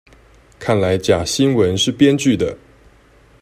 [0.57, 2.57] 看來假新聞是編劇的